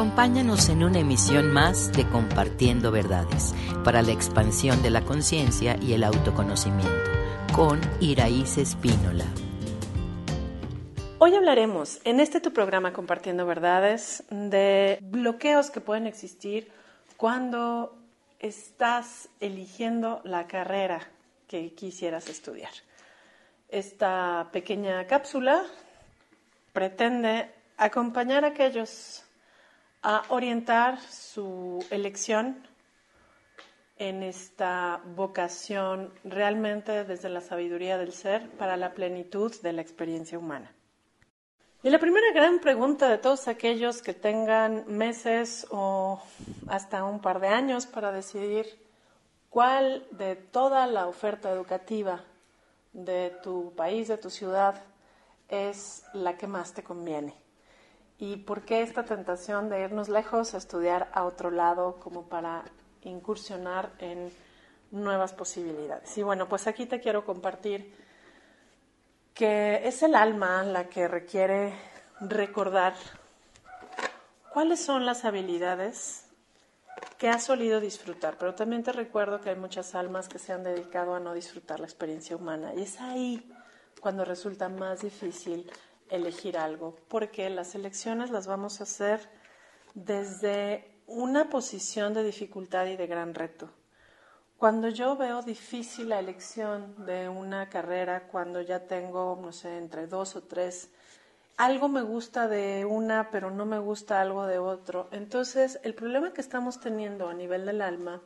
[0.00, 3.54] Acompáñanos en una emisión más de Compartiendo Verdades
[3.84, 7.10] para la expansión de la conciencia y el autoconocimiento
[7.54, 9.26] con Iraíz Espínola.
[11.18, 16.72] Hoy hablaremos en este tu programa Compartiendo Verdades de bloqueos que pueden existir
[17.18, 17.94] cuando
[18.38, 21.10] estás eligiendo la carrera
[21.46, 22.72] que quisieras estudiar.
[23.68, 25.62] Esta pequeña cápsula
[26.72, 29.24] pretende acompañar a aquellos
[30.02, 32.66] a orientar su elección
[33.96, 40.38] en esta vocación realmente desde la sabiduría del ser para la plenitud de la experiencia
[40.38, 40.72] humana.
[41.82, 46.22] Y la primera gran pregunta de todos aquellos que tengan meses o
[46.68, 48.66] hasta un par de años para decidir
[49.50, 52.24] cuál de toda la oferta educativa
[52.92, 54.82] de tu país, de tu ciudad,
[55.48, 57.34] es la que más te conviene.
[58.20, 62.64] ¿Y por qué esta tentación de irnos lejos a estudiar a otro lado como para
[63.00, 64.30] incursionar en
[64.90, 66.18] nuevas posibilidades?
[66.18, 67.94] Y bueno, pues aquí te quiero compartir
[69.32, 71.72] que es el alma la que requiere
[72.20, 72.92] recordar
[74.52, 76.26] cuáles son las habilidades
[77.16, 80.62] que has solido disfrutar, pero también te recuerdo que hay muchas almas que se han
[80.62, 83.50] dedicado a no disfrutar la experiencia humana y es ahí
[83.98, 85.70] cuando resulta más difícil
[86.10, 89.28] elegir algo, porque las elecciones las vamos a hacer
[89.94, 93.70] desde una posición de dificultad y de gran reto.
[94.56, 100.06] Cuando yo veo difícil la elección de una carrera, cuando ya tengo, no sé, entre
[100.06, 100.90] dos o tres,
[101.56, 105.08] algo me gusta de una, pero no me gusta algo de otro.
[105.12, 108.22] Entonces, el problema que estamos teniendo a nivel del alma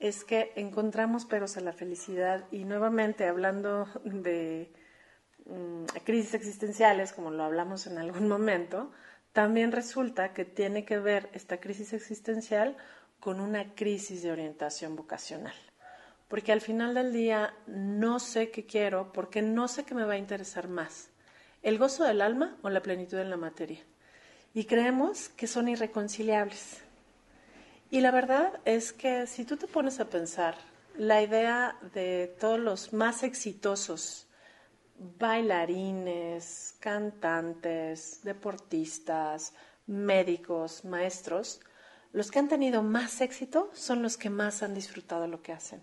[0.00, 4.72] es que encontramos peros a la felicidad y nuevamente hablando de
[5.46, 8.90] Mm, crisis existenciales, como lo hablamos en algún momento,
[9.32, 12.76] también resulta que tiene que ver esta crisis existencial
[13.20, 15.54] con una crisis de orientación vocacional.
[16.28, 20.14] Porque al final del día no sé qué quiero porque no sé qué me va
[20.14, 21.10] a interesar más,
[21.62, 23.80] el gozo del alma o la plenitud en la materia.
[24.54, 26.82] Y creemos que son irreconciliables.
[27.90, 30.56] Y la verdad es que si tú te pones a pensar,
[30.96, 34.26] la idea de todos los más exitosos
[35.18, 39.54] bailarines, cantantes, deportistas,
[39.86, 41.60] médicos, maestros,
[42.12, 45.82] los que han tenido más éxito son los que más han disfrutado lo que hacen.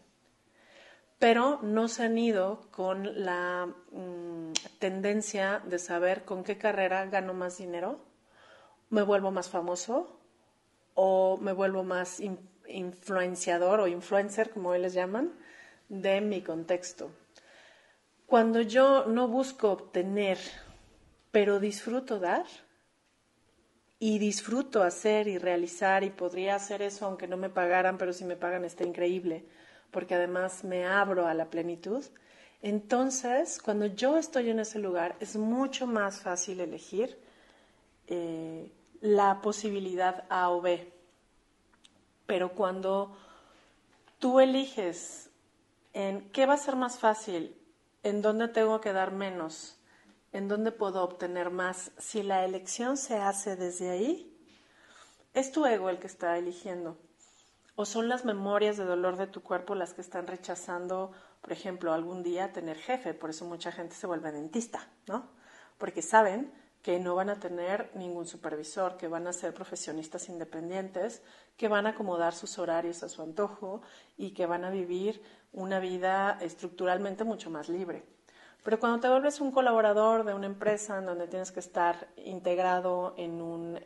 [1.17, 7.33] Pero no se han ido con la mm, tendencia de saber con qué carrera gano
[7.33, 7.99] más dinero,
[8.89, 10.19] me vuelvo más famoso
[10.93, 12.21] o me vuelvo más
[12.67, 15.33] influenciador o influencer, como ellos llaman,
[15.89, 17.11] de mi contexto.
[18.29, 20.37] Cuando yo no busco obtener,
[21.31, 22.45] pero disfruto dar,
[23.97, 28.25] y disfruto hacer y realizar, y podría hacer eso aunque no me pagaran, pero si
[28.25, 29.45] me pagan está increíble,
[29.89, 32.05] porque además me abro a la plenitud,
[32.61, 37.17] entonces cuando yo estoy en ese lugar es mucho más fácil elegir
[38.05, 40.93] eh, la posibilidad A o B.
[42.27, 43.17] Pero cuando
[44.19, 45.31] tú eliges
[45.93, 47.55] en qué va a ser más fácil,
[48.03, 49.77] en dónde tengo que dar menos,
[50.31, 51.91] en dónde puedo obtener más.
[51.97, 54.37] Si la elección se hace desde ahí,
[55.33, 56.97] es tu ego el que está eligiendo.
[57.75, 61.11] O son las memorias de dolor de tu cuerpo las que están rechazando,
[61.41, 63.13] por ejemplo, algún día tener jefe.
[63.13, 65.29] Por eso mucha gente se vuelve dentista, ¿no?
[65.77, 66.51] Porque saben
[66.89, 71.21] que no van a tener ningún supervisor, que van a ser profesionistas independientes,
[71.55, 73.83] que van a acomodar sus horarios a su antojo
[74.17, 75.21] y que van a vivir
[75.53, 78.01] una vida estructuralmente mucho más libre.
[78.63, 83.13] Pero cuando te vuelves un colaborador de una empresa en donde tienes que estar integrado
[83.17, 83.77] en un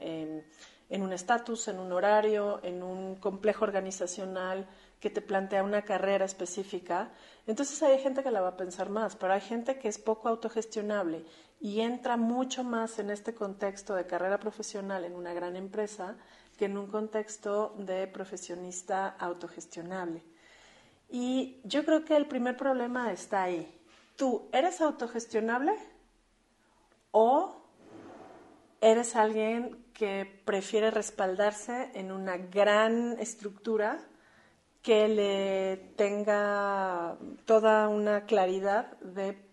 [0.94, 4.68] en un estatus, en un horario, en un complejo organizacional
[5.00, 7.12] que te plantea una carrera específica,
[7.47, 10.30] entonces hay gente que la va a pensar más, pero hay gente que es poco
[10.30, 11.25] autogestionable
[11.63, 16.18] y entra mucho más en este contexto de carrera profesional en una gran empresa
[16.57, 20.22] que en un contexto de profesionista autogestionable.
[21.09, 23.79] Y yo creo que el primer problema está ahí.
[24.17, 25.72] ¿Tú eres autogestionable
[27.11, 27.55] o
[28.82, 33.99] eres alguien que prefiere respaldarse en una gran estructura
[34.82, 39.53] que le tenga toda una claridad de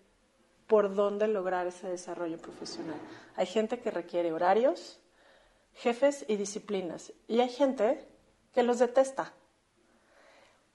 [0.70, 2.96] por dónde lograr ese desarrollo profesional?
[3.36, 5.00] Hay gente que requiere horarios,
[5.74, 8.08] jefes y disciplinas, y hay gente
[8.54, 9.34] que los detesta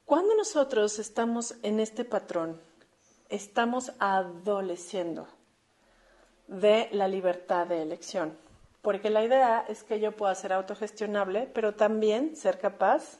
[0.06, 2.62] cuando nosotros estamos en este patrón,
[3.28, 5.28] estamos adoleciendo
[6.48, 8.38] de la libertad de elección.
[8.84, 13.18] porque la idea es que yo pueda ser autogestionable, pero también ser capaz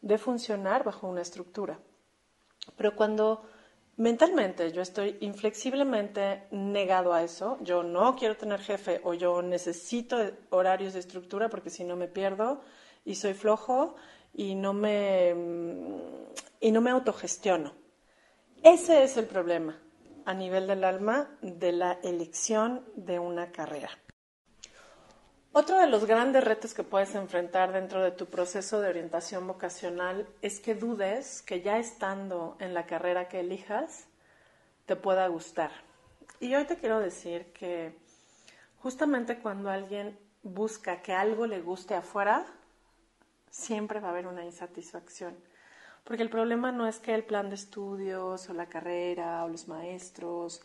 [0.00, 1.78] de funcionar bajo una estructura.
[2.78, 3.42] Pero cuando
[3.96, 10.18] mentalmente yo estoy inflexiblemente negado a eso, yo no quiero tener jefe o yo necesito
[10.50, 12.62] horarios de estructura porque si no me pierdo
[13.04, 13.96] y soy flojo
[14.34, 15.34] y no me,
[16.60, 17.74] y no me autogestiono.
[18.62, 19.78] Ese es el problema
[20.24, 23.90] a nivel del alma de la elección de una carrera.
[25.54, 30.26] Otro de los grandes retos que puedes enfrentar dentro de tu proceso de orientación vocacional
[30.40, 34.06] es que dudes que ya estando en la carrera que elijas
[34.86, 35.70] te pueda gustar.
[36.40, 37.94] Y hoy te quiero decir que
[38.78, 42.46] justamente cuando alguien busca que algo le guste afuera,
[43.50, 45.36] siempre va a haber una insatisfacción.
[46.04, 49.68] Porque el problema no es que el plan de estudios o la carrera o los
[49.68, 50.62] maestros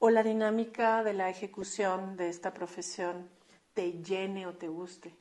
[0.00, 3.30] o la dinámica de la ejecución de esta profesión
[3.74, 5.14] te llene o te guste.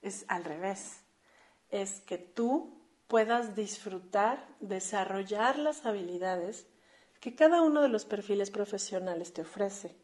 [0.00, 1.00] Es al revés.
[1.70, 6.66] Es que tú puedas disfrutar, desarrollar las habilidades
[7.20, 9.94] que cada uno de los perfiles profesionales te ofrece.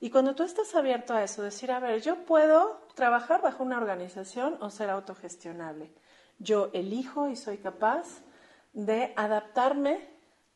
[0.00, 3.78] Y cuando tú estás abierto a eso, decir, a ver, yo puedo trabajar bajo una
[3.78, 5.92] organización o ser autogestionable.
[6.40, 8.22] Yo elijo y soy capaz
[8.72, 10.08] de adaptarme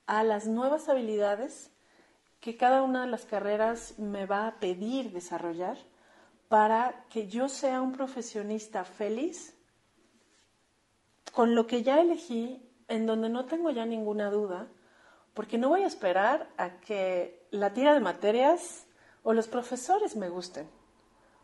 [0.06, 1.70] a las nuevas habilidades
[2.40, 5.78] que cada una de las carreras me va a pedir desarrollar
[6.48, 9.54] para que yo sea un profesionista feliz
[11.32, 14.68] con lo que ya elegí, en donde no tengo ya ninguna duda,
[15.34, 18.86] porque no voy a esperar a que la tira de materias
[19.22, 20.66] o los profesores me gusten,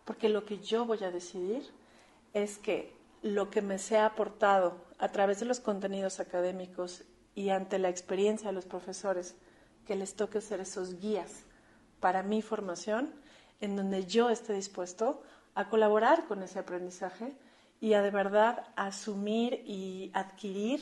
[0.04, 1.68] porque lo que yo voy a decidir
[2.32, 7.78] es que lo que me sea aportado a través de los contenidos académicos y ante
[7.78, 9.34] la experiencia de los profesores,
[9.86, 11.44] que les toque ser esos guías
[12.00, 13.12] para mi formación,
[13.62, 15.22] en donde yo esté dispuesto
[15.54, 17.32] a colaborar con ese aprendizaje
[17.80, 20.80] y a de verdad asumir y adquirir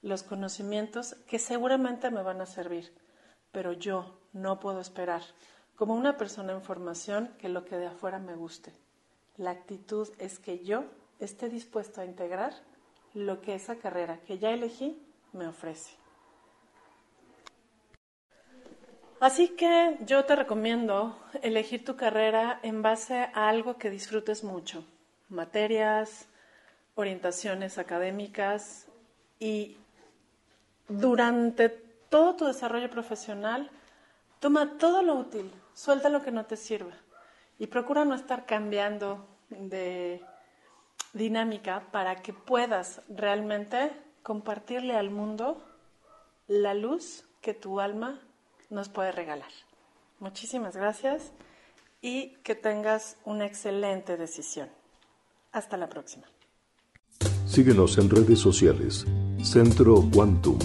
[0.00, 2.92] los conocimientos que seguramente me van a servir.
[3.52, 5.22] Pero yo no puedo esperar,
[5.76, 8.72] como una persona en formación, que lo que de afuera me guste.
[9.36, 10.84] La actitud es que yo
[11.18, 12.54] esté dispuesto a integrar
[13.12, 15.99] lo que esa carrera que ya elegí me ofrece.
[19.20, 24.82] Así que yo te recomiendo elegir tu carrera en base a algo que disfrutes mucho,
[25.28, 26.26] materias,
[26.94, 28.86] orientaciones académicas
[29.38, 29.76] y
[30.88, 33.70] durante todo tu desarrollo profesional,
[34.38, 36.94] toma todo lo útil, suelta lo que no te sirva
[37.58, 40.24] y procura no estar cambiando de
[41.12, 43.92] dinámica para que puedas realmente
[44.22, 45.62] compartirle al mundo
[46.46, 48.18] la luz que tu alma
[48.70, 49.50] nos puede regalar.
[50.18, 51.32] Muchísimas gracias
[52.00, 54.68] y que tengas una excelente decisión.
[55.52, 56.26] Hasta la próxima.
[57.46, 59.04] Síguenos en redes sociales.
[59.42, 60.58] Centro Quantum.